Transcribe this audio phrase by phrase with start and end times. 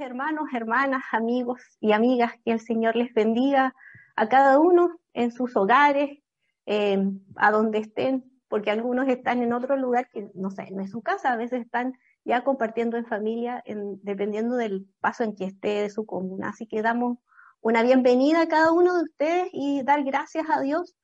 [0.00, 3.74] Hermanos, hermanas, amigos y amigas, que el Señor les bendiga
[4.16, 6.18] a cada uno en sus hogares,
[6.66, 6.98] eh,
[7.36, 11.00] a donde estén, porque algunos están en otro lugar que no sé, no es su
[11.00, 11.94] casa, a veces están
[12.24, 13.62] ya compartiendo en familia,
[14.02, 16.48] dependiendo del paso en que esté de su comuna.
[16.48, 17.18] Así que damos
[17.60, 20.96] una bienvenida a cada uno de ustedes y dar gracias a Dios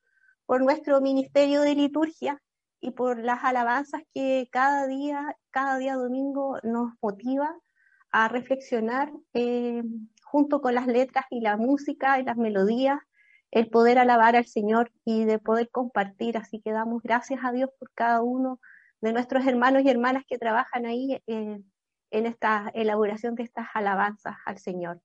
[0.46, 2.42] por nuestro ministerio de liturgia
[2.80, 7.56] y por las alabanzas que cada día, cada día domingo nos motiva
[8.14, 9.82] a reflexionar eh,
[10.22, 13.00] junto con las letras y la música y las melodías,
[13.50, 16.38] el poder alabar al Señor y de poder compartir.
[16.38, 18.60] Así que damos gracias a Dios por cada uno
[19.00, 21.60] de nuestros hermanos y hermanas que trabajan ahí eh,
[22.12, 25.00] en esta elaboración de estas alabanzas al Señor.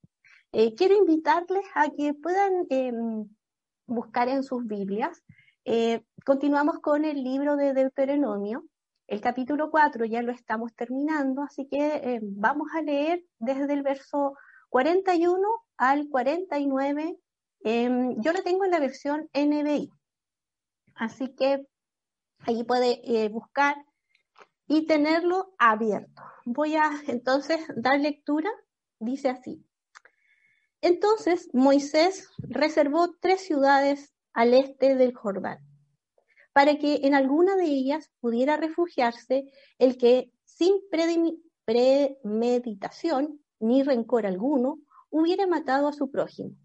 [0.52, 3.28] Eh, quiero invitarles a que puedan em,
[3.88, 5.24] buscar en sus Biblias.
[6.26, 8.69] continuamos con el libro de Deuteronomio
[9.10, 13.82] el capítulo 4 ya lo estamos terminando, así que eh, vamos a leer desde el
[13.82, 14.38] verso
[14.70, 17.18] 41 al 49.
[17.62, 19.90] Em, yo lo tengo en la versión NBI,
[20.94, 21.66] así que
[22.42, 23.76] ahí puede eh, buscar
[24.68, 26.22] y tenerlo abierto.
[26.46, 28.52] Voy a entonces dar lectura.
[29.00, 29.66] Dice así.
[30.82, 35.69] Entonces Moisés reservó tres ciudades al este del Jordán
[36.60, 40.74] para que en alguna de ellas pudiera refugiarse el que sin
[41.66, 44.80] premeditación ni rencor alguno
[45.10, 46.58] hubiera matado a su prójimo.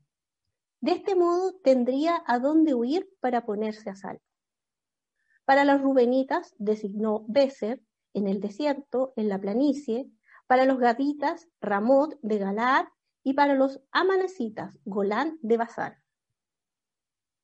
[0.81, 4.25] De este modo tendría a dónde huir para ponerse a salvo.
[5.45, 7.81] Para los rubenitas designó Beser
[8.15, 10.11] en el desierto, en la planicie,
[10.49, 12.87] para los gaditas Ramot de Galaad
[13.23, 16.04] y para los amanecitas Golán de Basar.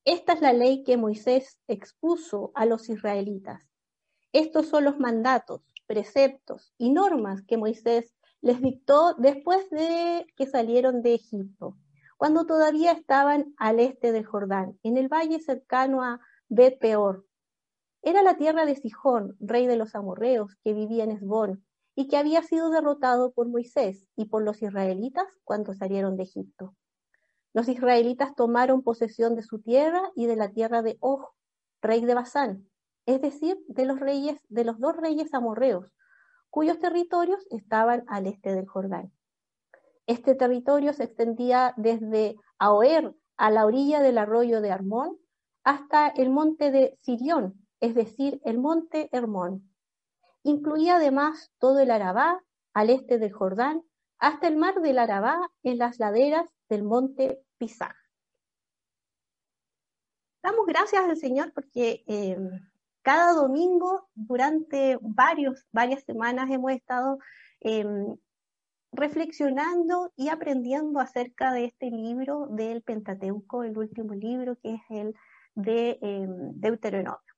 [0.03, 3.69] Esta es la ley que Moisés expuso a los israelitas.
[4.33, 11.03] Estos son los mandatos, preceptos y normas que Moisés les dictó después de que salieron
[11.03, 11.77] de Egipto,
[12.17, 17.27] cuando todavía estaban al este del Jordán, en el valle cercano a Bet Peor.
[18.01, 22.17] Era la tierra de Sijón, rey de los amorreos, que vivía en Esbón, y que
[22.17, 26.75] había sido derrotado por Moisés y por los israelitas cuando salieron de Egipto.
[27.53, 31.25] Los israelitas tomaron posesión de su tierra y de la tierra de Og,
[31.81, 32.69] rey de Basán,
[33.05, 35.91] es decir, de los reyes, de los dos reyes amorreos,
[36.49, 39.11] cuyos territorios estaban al este del Jordán.
[40.07, 45.17] Este territorio se extendía desde Aoer a la orilla del arroyo de Armón
[45.63, 49.69] hasta el monte de Sirión, es decir, el monte Hermón.
[50.43, 53.83] Incluía además todo el Arabá al este del Jordán
[54.19, 57.93] hasta el mar del Arabá en las laderas del monte Pisar.
[60.41, 62.37] Damos gracias al Señor porque eh,
[63.01, 67.19] cada domingo durante varias semanas hemos estado
[67.59, 68.15] em,
[68.93, 75.13] reflexionando y aprendiendo acerca de este libro del Pentateuco, el último libro que es el
[75.55, 77.33] de em, Deuteronomio.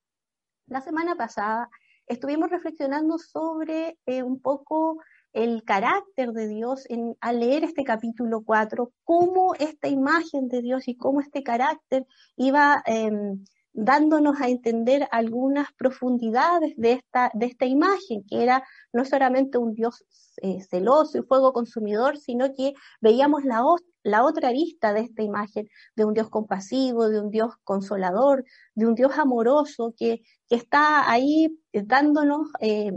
[0.67, 1.71] La semana pasada
[2.05, 4.99] estuvimos reflexionando sobre eh, un poco
[5.33, 10.87] el carácter de Dios en, al leer este capítulo 4, cómo esta imagen de Dios
[10.87, 12.05] y cómo este carácter
[12.37, 18.63] iba em, dándonos a entender algunas profundidades de esta, de esta imagen, que era
[18.93, 20.05] no solamente un Dios
[20.37, 23.63] eh, celoso y fuego consumidor, sino que veíamos la,
[24.03, 28.45] la otra vista de esta imagen, de un Dios compasivo, de un Dios consolador,
[28.75, 32.91] de un Dios amoroso, que, que está ahí dándonos eh,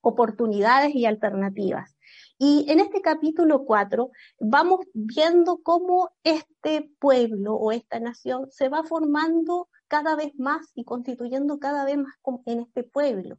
[0.00, 1.96] oportunidades y alternativas.
[2.38, 8.84] Y en este capítulo 4 vamos viendo cómo este pueblo o esta nación se va
[8.84, 12.14] formando cada vez más y constituyendo cada vez más
[12.46, 13.38] en este pueblo.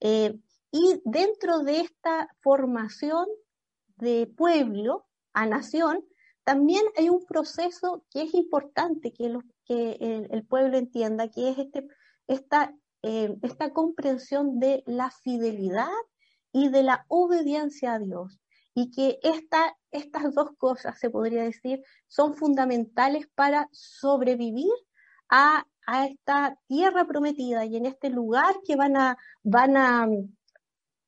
[0.00, 0.38] Eh,
[0.70, 3.26] y dentro de esta formación
[3.96, 6.04] de pueblo a nación,
[6.44, 9.26] también hay un proceso que es importante que,
[9.68, 11.86] el, pueblo entienda, que es este,
[12.26, 15.88] esta eh, esta comprensión de la fidelidad
[16.52, 18.40] y de la obediencia a Dios.
[18.74, 24.72] Y que esta, estas dos cosas, se podría decir, son fundamentales para sobrevivir
[25.28, 30.36] a, a esta tierra prometida y en este lugar que van a, van a mm,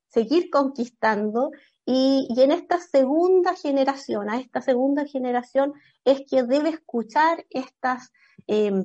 [0.08, 1.50] seguir conquistando
[1.92, 5.72] y, en esta segunda generación, a esta segunda generación
[6.04, 8.12] es que debe escuchar estas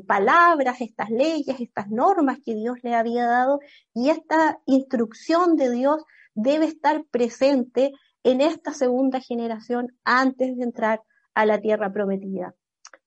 [0.08, 3.60] palabras, estas leyes, estas normas que Dios le había dado
[3.94, 6.04] y esta instrucción de Dios
[6.34, 7.94] debe estar presente
[8.24, 11.04] en esta segunda generación antes de entrar
[11.36, 12.56] a la tierra prometida.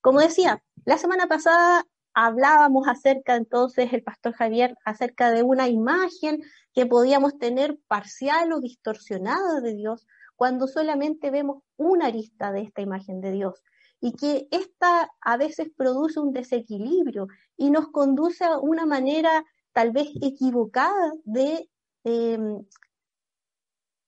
[0.01, 1.85] Como decía, la semana pasada
[2.21, 6.43] hablábamos acerca entonces, el pastor Javier, acerca de una imagen
[6.75, 10.05] que podíamos tener parcial o distorsionada de Dios
[10.35, 13.63] cuando solamente vemos una arista de esta imagen de Dios
[14.01, 19.93] y que esta a veces produce un desequilibrio y nos conduce a una manera tal
[19.93, 21.71] vez equivocada de
[22.03, 22.65] em,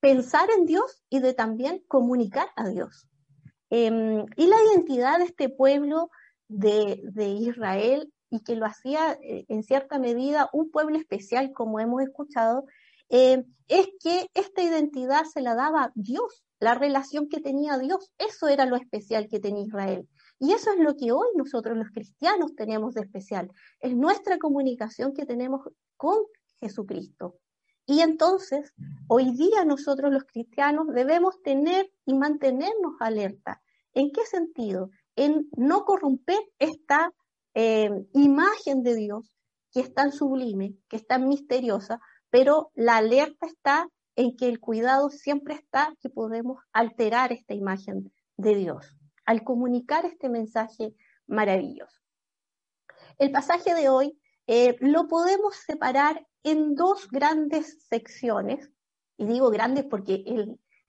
[0.01, 3.07] pensar en Dios y de también comunicar a Dios.
[3.71, 6.11] Em, y la identidad de este pueblo
[6.51, 12.03] de, Israel y que lo hacía eh, en cierta medida un pueblo especial, como hemos
[12.03, 12.65] escuchado,
[13.09, 18.49] eh, es que esta identidad se la daba Dios, la relación que tenía Dios, eso
[18.49, 20.09] era lo especial que tenía Israel.
[20.39, 23.51] Y eso es lo que hoy nosotros los cristianos tenemos de especial,
[23.81, 25.63] es nuestra comunicación que tenemos
[25.97, 26.19] con
[26.61, 27.37] Jesucristo.
[27.87, 28.73] Y entonces,
[29.09, 33.61] hoy día nosotros los cristianos debemos tener y mantenernos alerta.
[33.93, 34.91] ¿En qué sentido?
[35.21, 37.13] En no corromper esta
[37.53, 39.37] eh, imagen de Dios
[39.71, 42.01] que es tan sublime, que es tan misteriosa,
[42.31, 43.87] pero la alerta está
[44.17, 48.97] en que el cuidado siempre está que podemos alterar esta imagen de Dios
[49.27, 50.95] al comunicar este mensaje
[51.27, 52.01] maravilloso.
[53.19, 58.71] El pasaje de hoy eh, lo podemos separar en dos grandes secciones,
[59.19, 60.25] y digo grandes porque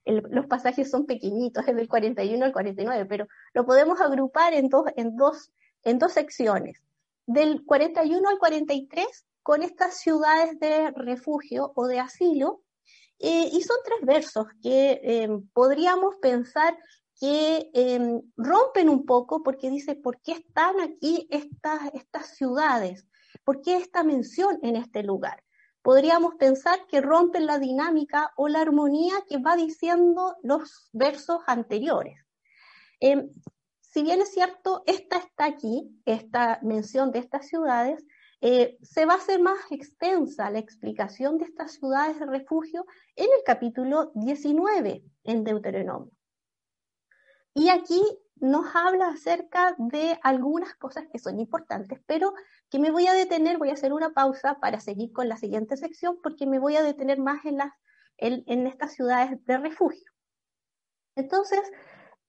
[0.04, 4.84] los pasajes son pequeñitos, es del 41 al 49, pero lo podemos agrupar en dos,
[4.96, 5.52] en dos,
[5.84, 6.82] en dos secciones.
[7.26, 9.06] Del 41 al 43
[9.42, 12.62] con estas ciudades de refugio o de asilo.
[13.18, 16.76] Eh, y son tres versos que eh, podríamos pensar
[17.20, 23.06] que eh, rompen un poco porque dice, ¿por qué están aquí estas, estas ciudades?
[23.44, 25.42] ¿Por qué esta mención en este lugar?
[25.82, 32.18] Podríamos pensar que rompen la dinámica o la armonía que va diciendo los versos anteriores.
[33.80, 38.04] si bien es cierto, esta está aquí, esta mención de estas ciudades,
[38.40, 43.26] eh, se va a hacer más extensa la explicación de estas ciudades de refugio en
[43.26, 46.12] el capítulo 19 en Deuteronomio.
[47.54, 48.02] Y aquí
[48.42, 52.34] nos habla acerca de algunas cosas que son importantes, pero
[52.68, 55.76] que me voy a detener, voy a hacer una pausa para seguir con la siguiente
[55.76, 57.72] sección porque me voy a detener más en, las,
[58.16, 60.10] en, estas ciudades de refugio.
[61.14, 61.60] Entonces,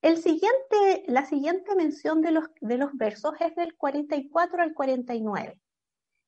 [0.02, 5.60] el siguiente, la siguiente mención de los, de los versos es del 44 al 49.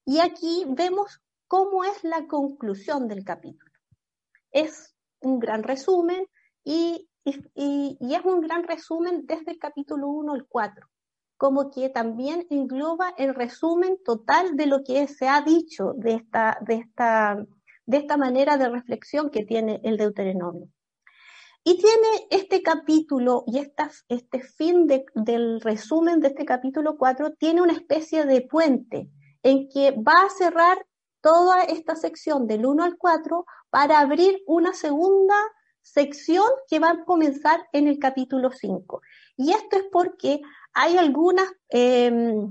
[0.05, 3.71] Y aquí vemos cómo es la conclusión del capítulo.
[4.51, 6.27] Es un gran resumen
[6.65, 10.87] y, es un gran resumen desde el capítulo 1 al 4,
[11.37, 16.59] como que también engloba el resumen total de lo que se ha dicho de esta,
[16.61, 17.45] de esta,
[17.85, 20.69] de esta manera de reflexión que tiene el Deuteronomio.
[21.65, 27.73] Y tiene este capítulo y este fin del resumen de este capítulo 4, tiene una
[27.73, 29.11] especie de puente
[29.43, 30.87] en que va a cerrar
[31.21, 35.35] toda esta sección del 1 al 4 para abrir una segunda
[35.87, 39.03] sección que va a comenzar en el capítulo 5.
[39.37, 40.41] Y esto es porque
[40.75, 42.51] hay algunas, em,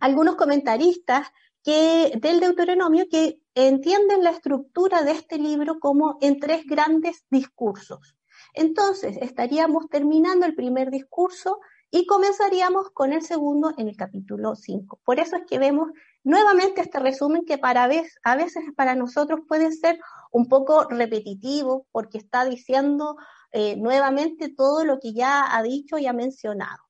[0.00, 1.28] algunos comentaristas
[1.64, 8.16] que, del Deuteronomio que entienden la estructura de este libro como en tres grandes discursos.
[8.52, 11.58] Entonces, estaríamos terminando el primer discurso
[11.90, 15.00] y comenzaríamos con el segundo en el capítulo 5.
[15.04, 15.88] Por eso es que vemos
[16.22, 19.98] nuevamente este resumen que para a veces para nosotros puede ser
[20.32, 23.16] un poco repetitivo porque está diciendo
[23.52, 26.86] eh, nuevamente todo lo que ya ha dicho y ha mencionado.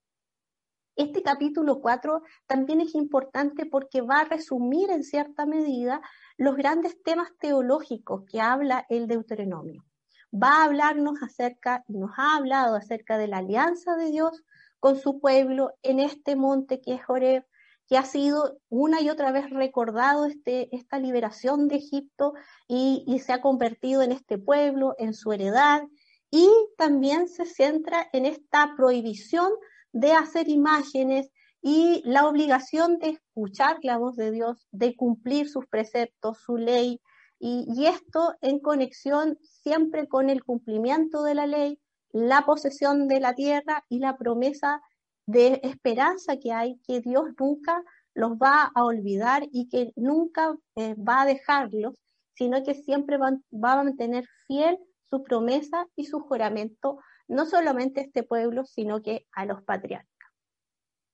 [0.97, 6.01] Este capítulo 4 también es importante porque va a resumir en cierta medida
[6.39, 9.85] los grandes temas teológicos que habla el Deuteronomio.
[10.33, 14.43] Va a hablarnos acerca, y nos ha hablado acerca de la alianza de Dios
[14.81, 17.45] con su pueblo en este monte que es Joreb,
[17.89, 22.35] que ha sido una y otra vez recordado este, esta liberación de Egipto
[22.67, 25.83] y, y se ha convertido en este pueblo, en su heredad,
[26.31, 29.51] y también se centra en esta prohibición
[29.93, 31.31] de hacer imágenes
[31.63, 37.01] y la obligación de escuchar la voz de Dios, de cumplir sus preceptos, su ley,
[37.39, 41.79] y, y, esto en conexión siempre con el cumplimiento de la ley,
[42.13, 44.81] la posesión de la tierra y la promesa
[45.27, 47.83] de esperanza que hay, que Dios nunca
[48.15, 51.95] los va a olvidar y que nunca eh, va a dejarlos,
[52.35, 54.79] sino que siempre va, a mantener fiel
[55.11, 60.09] su promesa y su juramento, no solamente a este pueblo, sino que a los patriarcas.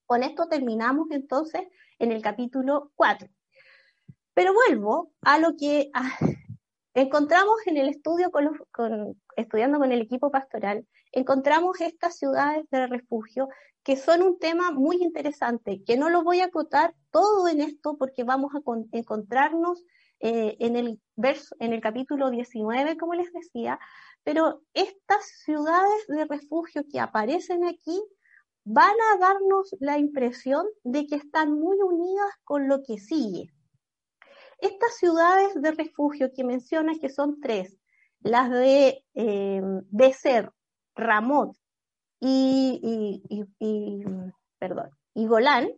[0.06, 1.62] Con esto terminamos entonces
[1.98, 3.28] en el capítulo 4.
[4.34, 5.90] Pero vuelvo a lo que
[6.94, 13.48] encontramos en el estudio con, estudiando con el equipo pastoral, encontramos estas ciudades de refugio
[13.82, 17.96] que son un tema muy interesante, que no lo voy a acotar todo en esto
[17.98, 18.60] porque vamos a
[18.92, 19.84] encontrarnos
[20.20, 21.00] eh, en, el
[21.58, 23.80] en el capítulo 19, como les decía,
[24.22, 28.00] pero estas ciudades de refugio que aparecen aquí
[28.64, 33.52] van a darnos la impresión de que están muy unidas con lo que sigue.
[34.58, 37.76] Estas ciudades de refugio que mencionas, que son tres,
[38.20, 39.60] las de eh,
[40.94, 41.56] Ramot
[42.20, 43.44] y,
[44.58, 45.70] perdón, y Golán,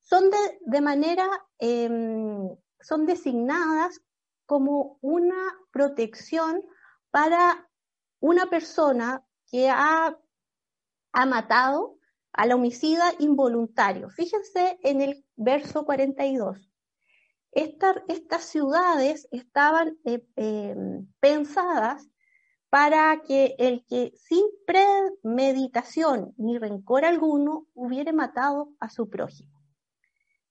[0.00, 0.30] son
[0.66, 2.48] de, manera, em,
[2.80, 4.00] son designadas
[4.46, 6.62] como una protección
[7.10, 7.68] para
[8.20, 10.18] una persona que ha,
[11.12, 11.98] ha matado
[12.32, 14.10] al homicida involuntario.
[14.10, 16.68] Fíjense en el verso 42
[17.52, 22.08] estas ciudades estaban eh, em, pensadas
[22.70, 29.58] para que el que sin premeditación ni rencor alguno hubiera matado a su prójimo.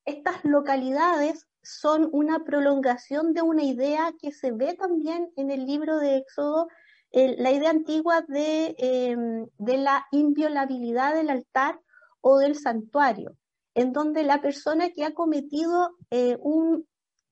[0.06, 5.98] Estas localidades son una prolongación de una idea que se ve también en el libro
[5.98, 6.68] de Éxodo,
[7.12, 11.80] la idea antigua de, em, de la inviolabilidad del altar
[12.22, 13.38] o del santuario,
[13.76, 16.88] en donde la persona que ha cometido eh, un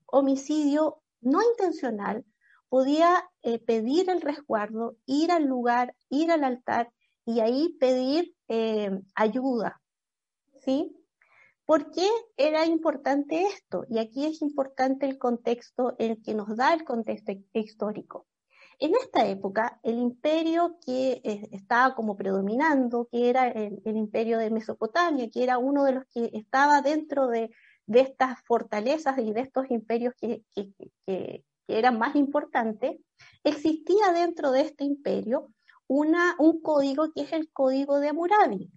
[0.05, 2.23] homicidio no intencional
[2.75, 6.91] podía eh, pedir el resguardo, ir al lugar, ir al altar
[7.25, 9.81] y ahí pedir eh, ayuda.
[10.59, 10.93] ¿Sí?
[11.63, 12.05] ¿Por qué
[12.35, 13.85] era importante esto?
[13.89, 18.27] Y aquí es importante el contexto, el que nos da el contexto histórico.
[18.77, 24.51] En esta época, el imperio que eh, estaba como predominando, que era el, imperio de
[24.51, 27.51] Mesopotamia, que era uno de los que estaba dentro de,
[27.87, 30.43] estas fortalezas y de estos imperios que,
[31.67, 32.99] eran más importantes,
[33.43, 35.49] existía dentro de este imperio
[35.87, 38.71] una, un código que es el código de Hammurabi.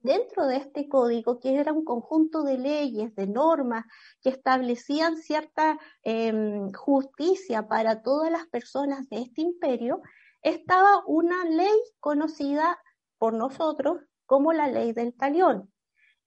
[0.00, 3.84] Dentro de este código, que era un conjunto de leyes, de normas
[4.20, 10.02] que establecían cierta em, justicia para todas las personas de este imperio,
[10.42, 12.78] estaba una ley conocida
[13.18, 15.72] por nosotros como la ley del talión.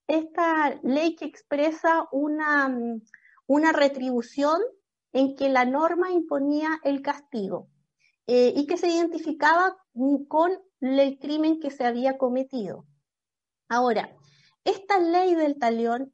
[0.07, 2.73] Esta ley que expresa una,
[3.47, 4.61] una retribución
[5.15, 7.69] en que la norma imponía el castigo
[8.27, 9.77] eh, y que se identificaba
[10.27, 12.85] con el crimen que se había cometido.
[13.69, 14.13] Ahora,
[14.65, 16.13] esta ley del talión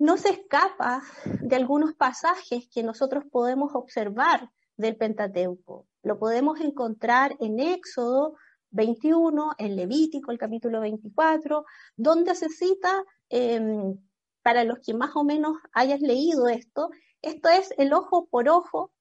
[0.00, 1.00] no se escapa
[1.42, 5.86] de algunos pasajes que nosotros podemos observar del Pentateuco.
[6.02, 8.34] Lo podemos encontrar en Éxodo
[8.70, 11.64] 21, en Levítico, el capítulo 24,
[11.96, 13.96] donde se cita, em,
[14.42, 16.90] para los que más o menos hayas leído esto,
[17.22, 18.92] esto es el ojo por ojo,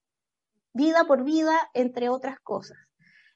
[0.74, 2.78] vida por vida, entre otras cosas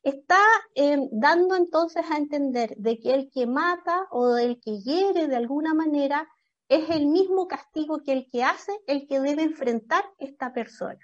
[0.03, 0.41] está
[0.73, 5.35] em, dando entonces a entender de que el que mata o el que hiere de
[5.35, 6.27] alguna manera
[6.69, 11.00] es el mismo castigo que el que hace, el que debe enfrentar esta persona.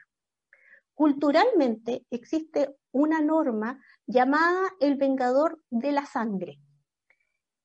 [0.93, 6.59] Culturalmente existe una norma llamada el vengador de la sangre,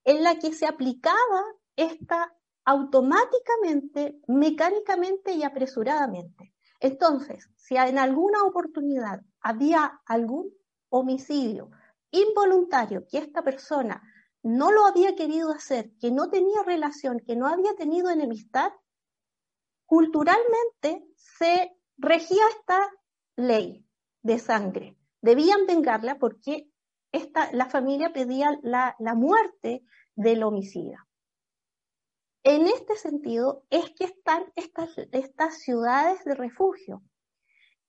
[0.04, 1.44] en la que se aplicaba
[1.76, 6.54] esta automáticamente, mecánicamente y apresuradamente.
[6.80, 10.52] Entonces, si en alguna oportunidad había algún
[10.88, 11.70] homicidio
[12.10, 14.02] involuntario que esta persona
[14.42, 18.72] no lo había querido hacer, que no tenía relación, que no había tenido enemistad,
[19.86, 22.90] culturalmente se regía esta
[23.36, 23.86] ley
[24.22, 24.98] de sangre.
[25.20, 26.68] Debían vengarla porque
[27.12, 29.84] esta, la familia pedía la, muerte
[30.16, 31.06] del homicida.
[32.44, 37.02] En este sentido es que están estas, estas ciudades de refugio.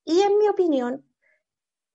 [0.06, 1.06] Y en mi opinión,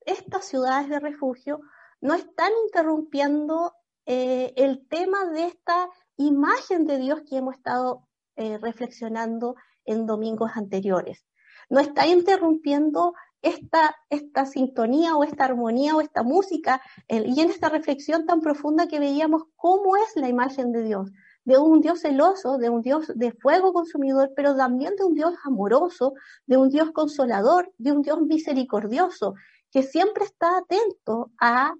[0.00, 1.60] estas ciudades de refugio
[2.00, 3.74] no están interrumpiendo
[4.06, 10.50] eh, el tema de esta imagen de Dios que hemos estado eh, reflexionando en domingos
[10.54, 11.24] anteriores.
[11.68, 17.68] No está interrumpiendo esta, esta sintonía o esta armonía o esta música y en esta
[17.68, 21.10] reflexión tan profunda que veíamos cómo es la imagen de Dios,
[21.49, 25.33] de un Dios celoso, de un Dios de fuego consumidor, pero también de un Dios
[25.45, 26.12] amoroso,
[26.45, 29.35] de un Dios consolador, de un Dios misericordioso
[29.73, 31.73] que siempre está atento a,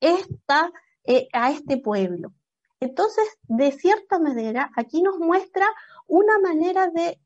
[0.00, 0.72] esta,
[1.04, 2.32] eh, a este pueblo.
[2.80, 5.66] Entonces, de cierta manera, aquí nos muestra
[6.06, 7.20] una manera de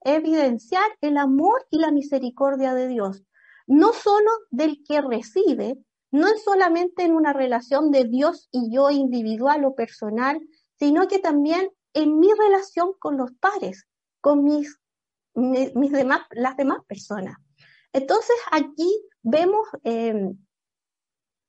[0.00, 3.22] evidenciar el amor y la misericordia de Dios,
[3.66, 5.76] no solo del que recibe,
[6.10, 10.40] no es solamente en una relación de Dios y yo individual o personal,
[10.78, 13.86] sino que también en mi relación con los pares,
[14.20, 14.78] con mis,
[15.34, 17.36] mis demás, las demás personas.
[17.92, 18.90] Entonces aquí
[19.22, 20.36] vemos em,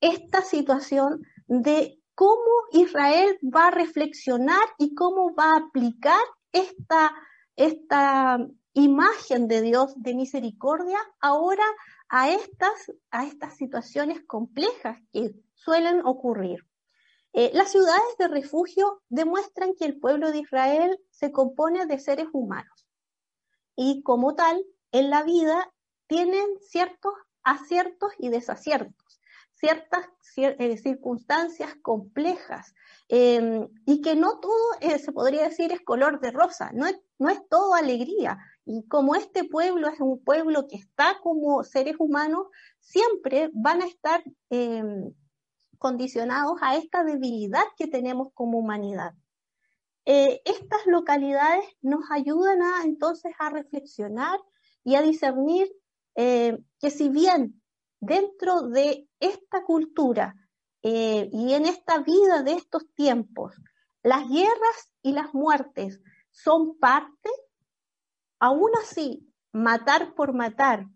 [0.00, 6.20] esta situación de cómo Israel va a reflexionar y cómo va a aplicar
[6.52, 7.12] esta,
[7.56, 8.38] esta
[8.72, 11.64] imagen de Dios de misericordia ahora
[12.08, 16.64] a estas, a estas situaciones complejas que suelen ocurrir.
[17.38, 22.28] Eh, las ciudades de refugio demuestran que el pueblo de Israel se compone de seres
[22.32, 22.86] humanos
[23.76, 25.70] y como tal, en la vida
[26.06, 27.12] tienen ciertos
[27.42, 29.20] aciertos y desaciertos,
[29.52, 30.06] ciertas
[30.38, 32.74] eh, circunstancias complejas
[33.08, 36.98] em, y que no todo eh, se podría decir es color de rosa, no es,
[37.18, 38.38] no es todo alegría.
[38.64, 42.46] Y como este pueblo es un pueblo que está como seres humanos,
[42.80, 45.12] siempre van a estar em,
[45.78, 49.14] condicionados a esta debilidad que tenemos como humanidad.
[50.04, 54.38] Eh, estas localidades nos ayudan a entonces a reflexionar
[54.84, 55.68] y a discernir
[56.14, 57.60] eh, que si bien
[58.00, 60.36] dentro de esta cultura
[60.82, 63.56] eh, y en esta vida de estos tiempos,
[64.04, 67.30] las guerras y las muertes son parte,
[68.38, 70.86] aún así, matar por matar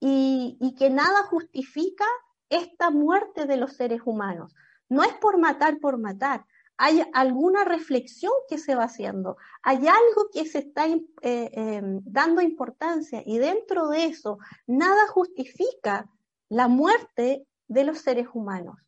[0.00, 2.04] y, y que nada justifica
[2.52, 4.54] esta muerte de los seres humanos.
[4.88, 6.44] No es por matar por matar,
[6.76, 12.40] hay alguna reflexión que se va haciendo, hay algo que se está eh, em, dando
[12.40, 16.10] importancia y dentro de eso nada justifica
[16.48, 18.78] la muerte de los seres humanos.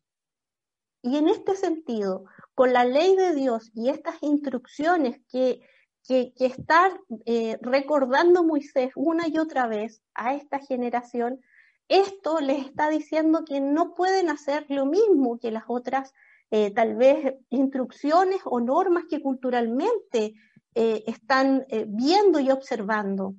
[1.01, 5.61] Y en este sentido, con la ley de Dios y estas instrucciones que,
[6.07, 6.89] que, está
[7.25, 11.39] eh, recordando Moisés una y otra vez a esta generación,
[11.87, 16.13] esto les está diciendo que no pueden hacer lo mismo que las otras,
[16.49, 20.33] eh, tal vez, instrucciones o normas que culturalmente
[20.73, 23.35] eh, están eh, viendo y observando.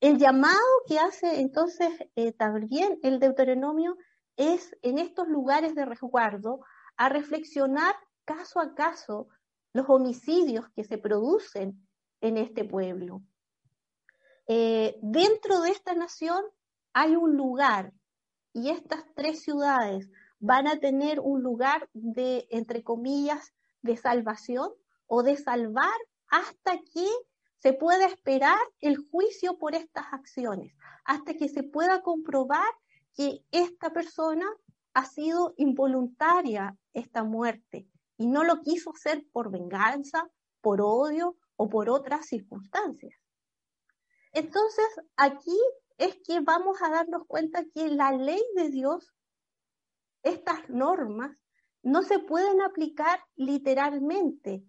[0.00, 1.90] El llamado que hace entonces
[2.36, 3.96] también el Deuteronomio
[4.36, 6.60] es en estos lugares de resguardo
[6.98, 7.94] a reflexionar
[8.26, 9.28] caso a caso
[9.72, 11.88] los homicidios que se producen
[12.20, 13.22] en este pueblo.
[14.46, 16.44] dentro de esta nación
[16.96, 17.92] hay un lugar
[18.54, 24.70] y estas tres ciudades van a tener un lugar de, entre comillas, de salvación
[25.06, 25.92] o de salvar
[26.28, 27.06] hasta que
[27.58, 32.72] se pueda esperar el juicio por estas acciones, hasta que se pueda comprobar
[33.14, 34.46] que esta persona
[34.94, 40.30] ha sido involuntaria esta muerte y no lo quiso hacer por venganza,
[40.62, 43.20] por odio o por otras circunstancias.
[44.32, 45.58] Entonces, aquí
[45.98, 49.14] es que vamos a darnos cuenta que la ley de Dios,
[50.22, 51.36] estas normas,
[51.82, 54.64] no se pueden aplicar literalmente,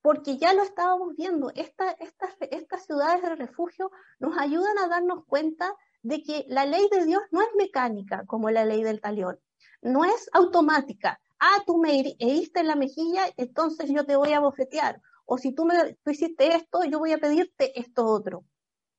[0.00, 5.74] porque ya lo estábamos viendo, estas, estas ciudades de refugio nos ayudan a darnos cuenta
[6.02, 9.40] de que la ley de Dios no es mecánica como la ley del talión,
[9.82, 11.20] no es automática.
[11.40, 15.00] Ah, tú me heriste en la mejilla, entonces yo te voy a bofetear.
[15.26, 18.44] O si tú, me, tú hiciste esto, yo voy a pedirte esto otro.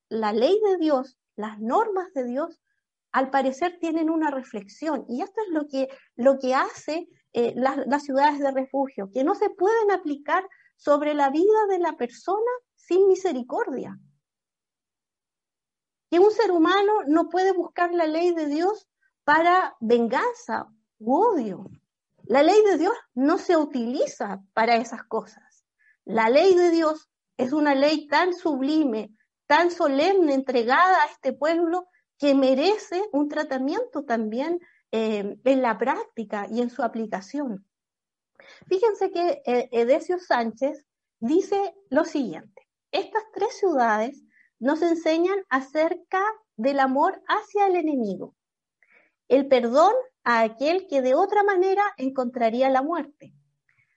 [0.10, 2.62] La ley de Dios las normas de Dios,
[3.12, 5.06] al parecer tienen una reflexión.
[5.08, 9.36] Y esto es lo que, lo que hace eh, las, ciudades de refugio, que no
[9.36, 13.98] se pueden aplicar sobre la vida de la persona sin misericordia.
[16.10, 18.88] Que un ser humano no puede buscar la ley de Dios
[19.24, 20.68] para venganza
[21.00, 21.66] u odio.
[22.24, 25.66] La ley de Dios no se utiliza para esas cosas.
[26.04, 29.15] La ley de Dios es una ley tan sublime,
[29.48, 34.60] tan solemne entregada a este pueblo que merece un tratamiento también
[34.92, 37.66] eh, en la práctica y en su aplicación.
[38.68, 40.86] Fíjense que eh, Edesio Sánchez
[41.20, 44.24] dice lo siguiente, estas tres ciudades
[44.60, 46.22] nos enseñan acerca
[46.56, 48.36] del amor hacia el enemigo,
[49.28, 53.34] el perdón a aquel que de otra manera encontraría la muerte.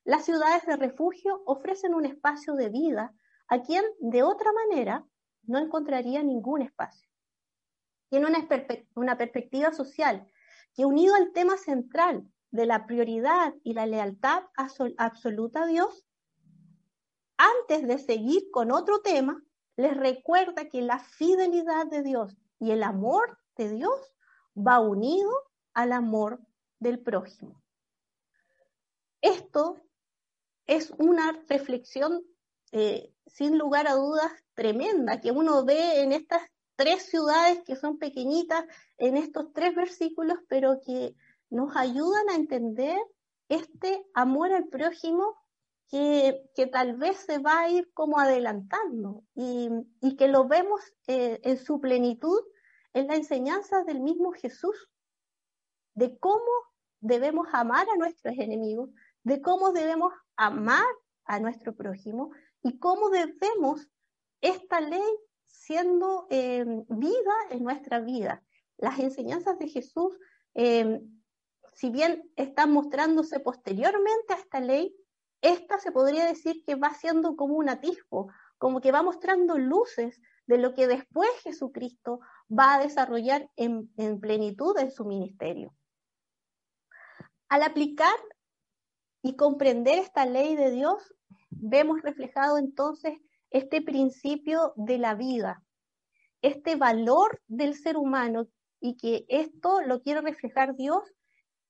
[0.04, 3.14] Las ciudades de refugio ofrecen un espacio de vida
[3.46, 5.06] a quien de otra manera
[5.48, 7.08] no encontraría ningún espacio.
[8.10, 8.26] Tiene
[8.94, 10.26] una, perspectiva social
[10.74, 14.44] que unido al tema central de la prioridad y la lealtad
[14.96, 16.06] absoluta a Dios,
[17.36, 19.42] antes de seguir con otro tema,
[19.76, 24.14] les recuerda que la fidelidad de Dios y el amor de Dios
[24.56, 25.30] va unido
[25.72, 26.40] al amor
[26.78, 27.62] del prójimo.
[29.20, 29.80] Esto
[30.66, 32.22] es una reflexión
[32.72, 36.42] eh, sin lugar a dudas tremenda que uno ve en estas
[36.76, 38.64] tres ciudades que son pequeñitas,
[38.98, 41.14] en estos tres versículos, pero que
[41.50, 42.98] nos ayudan a entender
[43.48, 45.36] este amor al prójimo
[45.88, 49.70] que, tal vez se va a ir como adelantando y,
[50.16, 52.40] que lo vemos eh, en su plenitud
[52.92, 54.88] en la enseñanza del mismo Jesús,
[55.94, 56.50] de cómo
[57.00, 58.90] debemos amar a nuestros enemigos,
[59.22, 60.86] de cómo debemos amar
[61.24, 62.30] a nuestro prójimo
[62.62, 63.88] y cómo debemos
[64.40, 65.08] esta ley
[65.44, 68.42] siendo eh, vida en nuestra vida.
[68.76, 70.18] Las enseñanzas de Jesús,
[70.54, 71.00] eh,
[71.74, 74.94] si bien están mostrándose posteriormente a esta ley,
[75.40, 80.20] esta se podría decir que va siendo como un atisbo, como que va mostrando luces
[80.46, 85.74] de lo que después Jesucristo va a desarrollar en plenitud en su ministerio.
[87.48, 88.18] Al aplicar
[89.22, 91.14] y comprender esta ley de Dios,
[91.50, 93.18] vemos reflejado entonces
[93.50, 95.62] este principio de la vida,
[96.42, 98.48] este valor del ser humano
[98.80, 101.02] y que esto lo quiere reflejar Dios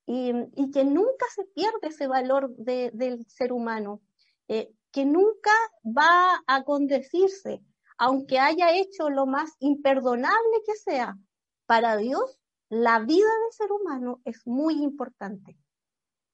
[0.06, 0.32] y,
[0.72, 4.00] que nunca se pierde ese valor del ser humano,
[4.48, 5.52] eh, que nunca
[5.84, 7.62] va a condecirse,
[7.98, 11.18] aunque haya hecho lo más imperdonable que sea.
[11.66, 15.58] Para Dios, la vida del ser humano es muy importante.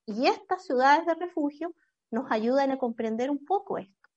[0.06, 1.74] Y estas ciudades de refugio
[2.14, 4.08] nos ayudan a comprender un poco esto.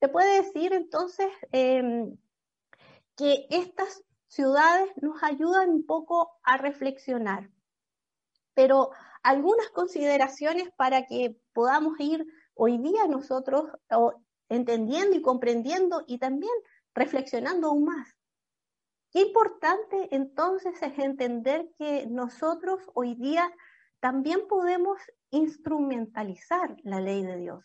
[0.00, 2.16] Se puede decir entonces em,
[3.16, 7.50] que estas ciudades nos ayudan un poco a reflexionar,
[8.54, 8.90] pero
[9.22, 13.64] algunas consideraciones para que podamos ir hoy día nosotros
[14.48, 16.52] entendiendo y comprendiendo y también
[16.94, 18.08] reflexionando aún más.
[19.10, 23.50] Qué importante entonces es entender que nosotros hoy día
[24.00, 24.98] también podemos
[25.30, 27.64] instrumentalizar la ley de Dios.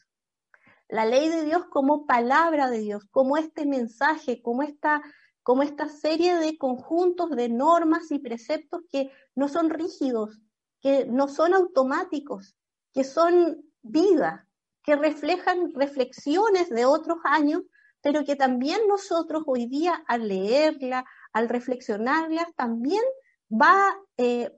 [0.90, 5.02] La ley de Dios como palabra de Dios, como este mensaje, como esta,
[5.42, 10.42] como esta serie de conjuntos de normas y preceptos que no son rígidos,
[10.82, 12.56] que no son automáticos,
[12.94, 14.48] que son vida,
[14.84, 17.64] que reflejan reflexiones de otros años,
[18.02, 23.02] pero que también nosotros hoy día al leerla, al reflexionarla, también
[23.50, 24.52] va eh,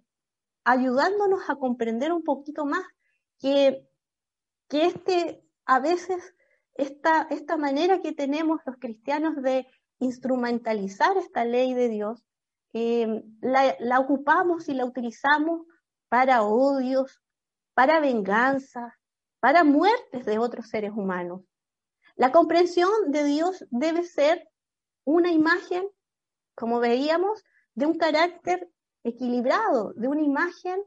[0.63, 2.83] ayudándonos a comprender un poquito más
[3.39, 3.87] que,
[4.67, 6.35] que este a veces
[6.75, 9.67] esta, esta manera que tenemos los cristianos de
[9.99, 12.23] instrumentalizar esta ley de Dios,
[12.73, 15.65] eh, la, ocupamos y la utilizamos
[16.09, 17.21] para odios,
[17.73, 18.97] para venganza,
[19.39, 21.41] para muertes de otros seres humanos.
[22.15, 24.49] La comprensión de Dios debe ser
[25.05, 25.87] una imagen,
[26.55, 27.43] como veíamos,
[27.73, 28.69] de un carácter
[29.03, 30.81] equilibrado, de una imagen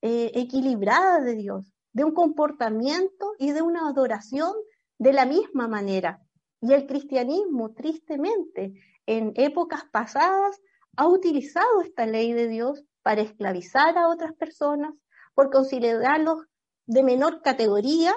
[0.00, 4.52] eh, equilibrada de Dios de un comportamiento y de una adoración
[4.98, 6.20] de la misma manera.
[6.60, 8.74] Y el cristianismo, tristemente,
[9.06, 10.60] en épocas pasadas,
[10.96, 14.92] ha utilizado esta ley de Dios para esclavizar a otras personas,
[15.34, 16.44] por considerarlos
[16.86, 18.14] de menor categoría.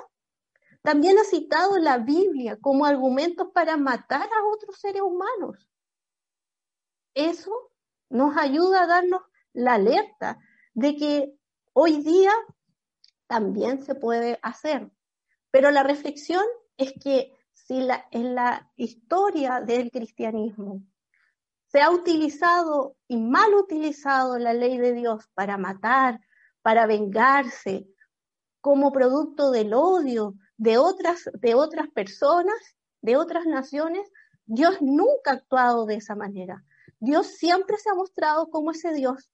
[0.81, 5.69] También ha citado la Biblia como argumentos para matar a otros seres humanos.
[7.13, 7.51] Eso
[8.09, 9.21] nos ayuda a darnos
[9.53, 10.39] la alerta
[10.73, 11.33] de que
[11.73, 12.31] hoy día
[13.27, 14.89] también se puede hacer.
[15.51, 16.43] Pero la reflexión
[16.77, 20.83] es que si en la historia del cristianismo
[21.67, 26.21] se ha utilizado y mal utilizado la ley de Dios para matar,
[26.61, 27.87] para vengarse,
[28.61, 32.57] como producto del odio de otras, de otras personas,
[33.01, 34.09] de otras naciones,
[34.45, 36.63] Dios nunca ha actuado de esa manera.
[36.99, 39.29] Dios siempre se ha mostrado como ese Dios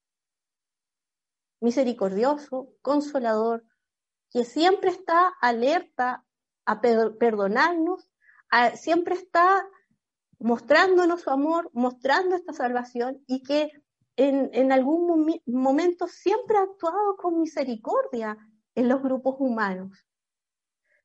[1.60, 3.64] misericordioso, consolador,
[4.34, 6.24] que siempre está alerta
[6.66, 8.10] a perdonarnos,
[8.74, 9.64] siempre está
[10.40, 13.70] mostrándonos su amor, mostrando esta salvación y que
[14.16, 18.36] en, algún momento siempre ha actuado con misericordia
[18.74, 20.04] en los grupos humanos.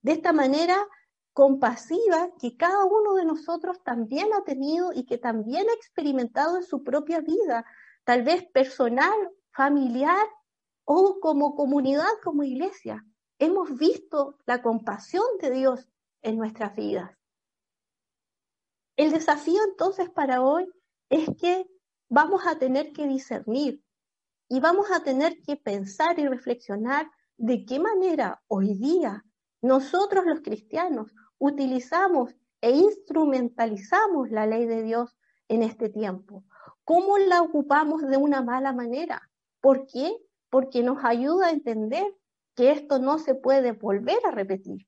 [0.01, 0.87] De esta manera
[1.31, 6.63] compasiva que cada uno de nosotros también ha tenido y que también ha experimentado en
[6.63, 7.63] su propia vida,
[8.05, 9.13] tal vez personal,
[9.51, 10.25] familiar
[10.83, 13.05] o como comunidad, como iglesia
[13.39, 15.87] hemos visto la compasión de Dios
[16.21, 17.17] en nuestras vidas.
[18.97, 20.69] El desafío entonces para hoy
[21.09, 21.65] es que
[22.09, 23.81] vamos a tener que discernir
[24.49, 29.23] y vamos a tener que pensar y reflexionar de qué manera hoy día
[29.61, 35.15] nosotros los cristianos utilizamos e instrumentalizamos la ley de Dios
[35.47, 36.43] en este tiempo.
[36.83, 39.29] ¿Cómo la ocupamos de una mala manera?
[39.61, 40.17] ¿Por qué?
[40.49, 42.05] Porque nos ayuda a entender
[42.59, 44.85] que esto no se puede volver a repetir.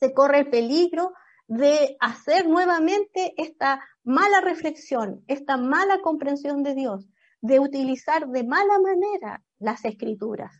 [0.00, 1.12] Se corre el peligro
[1.46, 7.08] de hacer nuevamente esta mala reflexión, esta mala comprensión de Dios,
[7.40, 10.52] de utilizar de mala manera las escrituras.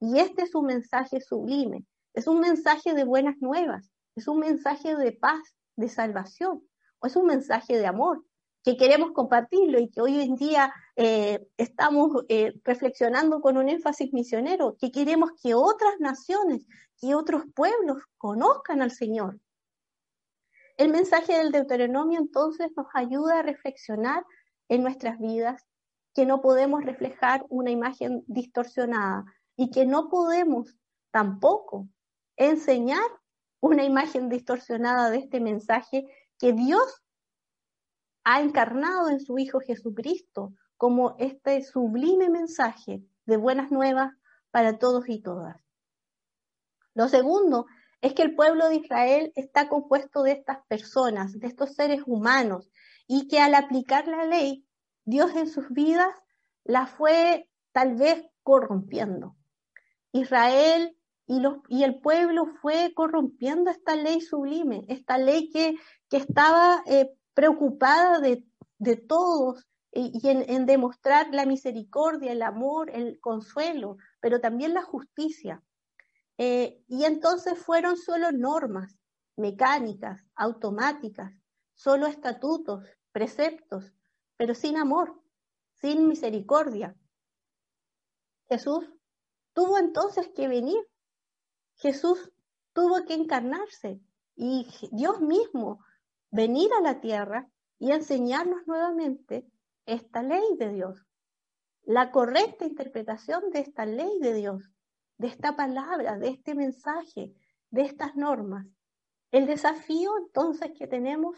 [0.00, 4.96] Y este es un mensaje sublime, es un mensaje de buenas nuevas, es un mensaje
[4.96, 6.66] de paz, de salvación,
[6.98, 8.24] o es un mensaje de amor
[8.62, 14.12] que queremos compartirlo y que hoy en día eh, estamos eh, reflexionando con un énfasis
[14.12, 16.66] misionero, que queremos que otras naciones,
[17.00, 19.40] que otros pueblos conozcan al Señor.
[20.76, 24.24] El mensaje del Deuteronomio entonces nos ayuda a reflexionar
[24.68, 25.64] en nuestras vidas
[26.14, 29.24] que no podemos reflejar una imagen distorsionada
[29.56, 30.76] y que no podemos
[31.10, 31.88] tampoco
[32.36, 33.04] enseñar
[33.60, 36.06] una imagen distorsionada de este mensaje
[36.38, 37.01] que Dios
[38.24, 44.12] ha encarnado en su Hijo Jesucristo como este sublime mensaje de buenas nuevas
[44.50, 45.56] para todos y todas.
[46.94, 47.66] Lo segundo
[48.00, 52.70] es que el pueblo de Israel está compuesto de estas personas, de estos seres humanos,
[53.06, 54.66] y que al aplicar la ley,
[55.04, 56.12] Dios en sus vidas
[56.64, 59.36] la fue tal vez corrompiendo.
[60.12, 60.96] Israel
[61.68, 65.76] y, el pueblo fue corrompiendo esta ley sublime, esta ley que,
[66.10, 68.44] que estaba eh, preocupada de,
[68.78, 75.62] de todos y, en, demostrar la misericordia, el amor, el consuelo, pero también la justicia.
[76.38, 78.98] Eh, y entonces fueron solo normas
[79.36, 81.32] mecánicas, automáticas,
[81.74, 83.92] solo estatutos, preceptos,
[84.36, 85.20] pero sin amor,
[85.74, 86.96] sin misericordia.
[88.48, 88.90] Jesús
[89.52, 90.80] tuvo entonces que venir.
[91.76, 92.32] Jesús
[92.72, 94.00] tuvo que encarnarse
[94.34, 95.84] y Dios mismo
[96.32, 99.46] venir a la tierra y enseñarnos nuevamente
[99.86, 101.06] esta ley de Dios,
[101.84, 104.70] la correcta interpretación de esta ley de Dios,
[105.18, 107.34] de esta palabra, de este mensaje,
[107.70, 108.66] de estas normas.
[109.30, 111.36] El desafío entonces que tenemos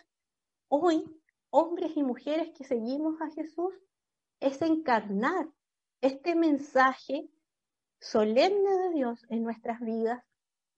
[0.68, 1.04] hoy,
[1.50, 3.74] hombres y mujeres que seguimos a Jesús,
[4.40, 5.48] es encarnar
[6.00, 7.28] este mensaje
[8.00, 10.22] solemne de Dios en nuestras vidas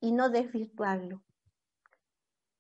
[0.01, 1.26] y no desvirtuarlo.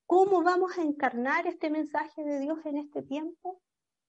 [0.06, 3.60] ¿Cómo vamos a encarnar este mensaje de Dios en este tiempo?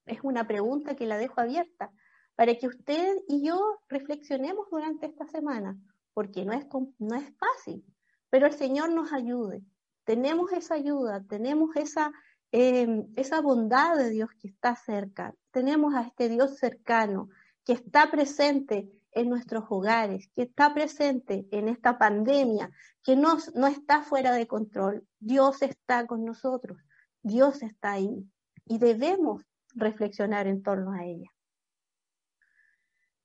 [0.05, 1.91] Es una pregunta que la dejo abierta
[2.35, 5.75] para que usted y yo reflexionemos durante esta semana,
[6.13, 6.67] porque no es,
[6.99, 7.83] no es fácil,
[8.29, 9.63] pero el Señor nos ayude.
[10.03, 12.11] Tenemos esa ayuda, tenemos esa,
[12.51, 17.29] em, esa bondad de Dios que está cerca, tenemos a este Dios cercano
[17.65, 22.69] que está presente en nuestros hogares, que está presente en esta pandemia,
[23.03, 25.07] que no, no está fuera de control.
[25.19, 26.77] Dios está con nosotros,
[27.23, 28.29] Dios está ahí
[28.65, 29.41] y debemos
[29.73, 31.31] reflexionar en torno a ella.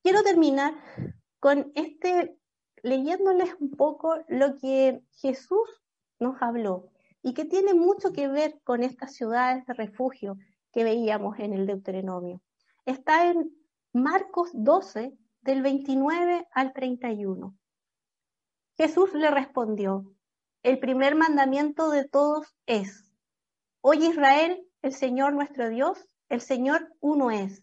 [0.02, 0.74] Quiero terminar
[1.38, 2.38] con este,
[2.82, 5.68] leyéndoles un poco lo que Jesús
[6.18, 6.90] nos habló
[7.22, 10.38] y que tiene mucho que ver con estas ciudades de refugio
[10.72, 12.40] que veíamos en el Deuteronomio.
[12.86, 13.54] Está en
[13.92, 17.56] Marcos 12, del 29 al 31.
[18.76, 20.14] Jesús le respondió,
[20.62, 23.10] el primer mandamiento de todos es,
[23.80, 27.62] Oye Israel, el Señor nuestro Dios, el Señor uno es.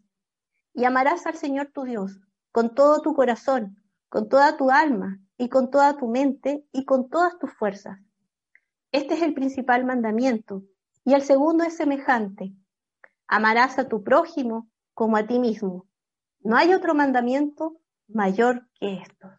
[0.73, 2.19] Y amarás al Señor tu Dios
[2.51, 7.09] con todo tu corazón, con toda tu alma y con toda tu mente y con
[7.09, 7.99] todas tus fuerzas.
[8.91, 10.63] Este es el principal mandamiento.
[11.05, 12.53] Y el segundo es semejante.
[13.27, 15.88] Amarás a tu prójimo como a ti mismo.
[16.41, 19.29] No hay otro mandamiento mayor que esto.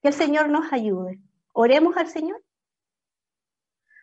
[0.00, 1.20] Que el Señor nos ayude.
[1.52, 2.42] Oremos al Señor.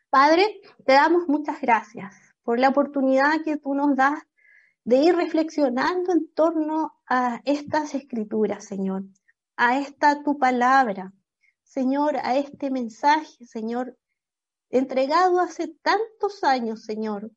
[0.10, 4.22] Padre, te damos muchas gracias por la oportunidad que tú nos das
[4.84, 9.04] de ir reflexionando en torno a estas escrituras, Señor,
[9.56, 11.14] a esta tu palabra,
[11.64, 13.98] Señor, a este mensaje, Señor,
[14.70, 17.32] entregado hace tantos años, Señor,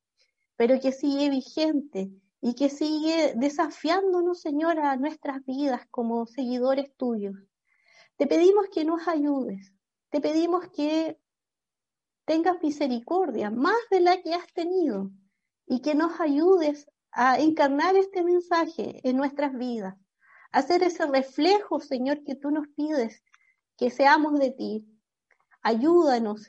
[0.57, 2.11] pero que sigue vigente
[2.47, 7.35] y que sigue desafiándonos, Señor, a nuestras vidas como seguidores tuyos.
[8.19, 9.73] Te pedimos que nos ayudes,
[10.11, 11.19] te pedimos que
[12.27, 15.11] tengas misericordia, más de la que has tenido,
[15.67, 19.95] y que nos ayudes a encarnar este mensaje en nuestras vidas,
[20.53, 23.25] a hacer ese reflejo, Señor, que tú nos pides,
[23.79, 24.87] que seamos de ti.
[25.63, 26.47] Ayúdanos,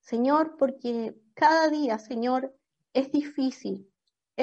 [0.00, 2.54] Señor, porque cada día, Señor,
[2.92, 3.89] es difícil,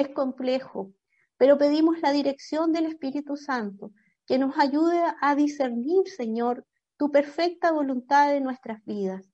[0.00, 0.92] es complejo,
[1.36, 3.92] pero pedimos la dirección del Espíritu Santo,
[4.26, 9.24] que nos ayude a discernir, Señor, tu perfecta voluntad en nuestras vidas.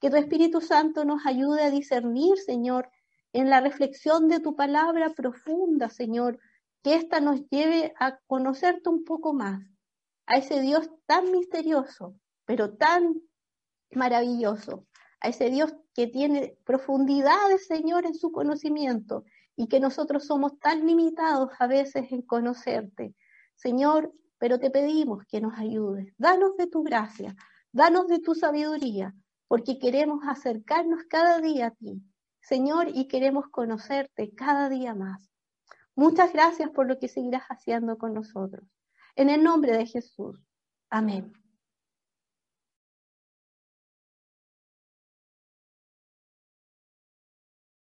[0.00, 2.90] Que tu Espíritu Santo nos ayude a discernir, Señor,
[3.32, 6.38] en la reflexión de tu palabra profunda, Señor,
[6.82, 9.62] que ésta nos lleve a conocerte un poco más,
[10.26, 13.20] a ese Dios tan misterioso, pero tan
[13.90, 14.86] maravilloso,
[15.20, 19.24] a ese Dios que tiene profundidades, Señor, en su conocimiento
[19.58, 23.16] y que nosotros somos tan limitados a veces en conocerte.
[23.56, 26.14] Señor, pero te pedimos que nos ayudes.
[26.16, 27.34] Danos de tu gracia,
[27.72, 29.16] danos de tu sabiduría,
[29.48, 32.00] porque queremos acercarnos cada día a ti,
[32.40, 35.28] Señor, y queremos conocerte cada día más.
[35.96, 38.64] Muchas gracias por lo que seguirás haciendo con nosotros.
[39.16, 40.38] En el nombre de Jesús.
[40.88, 41.32] Amén.